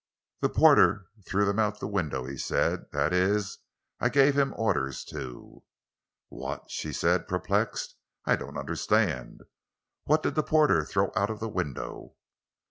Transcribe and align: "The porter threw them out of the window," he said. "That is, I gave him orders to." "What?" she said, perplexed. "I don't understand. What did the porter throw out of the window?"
"The 0.39 0.49
porter 0.49 1.05
threw 1.27 1.45
them 1.45 1.59
out 1.59 1.75
of 1.75 1.79
the 1.79 1.87
window," 1.87 2.25
he 2.25 2.35
said. 2.35 2.87
"That 2.91 3.13
is, 3.13 3.59
I 3.99 4.09
gave 4.09 4.35
him 4.35 4.51
orders 4.57 5.03
to." 5.09 5.61
"What?" 6.29 6.71
she 6.71 6.91
said, 6.91 7.27
perplexed. 7.27 7.97
"I 8.25 8.35
don't 8.35 8.57
understand. 8.57 9.41
What 10.05 10.23
did 10.23 10.33
the 10.33 10.41
porter 10.41 10.85
throw 10.85 11.11
out 11.15 11.29
of 11.29 11.39
the 11.39 11.49
window?" 11.49 12.15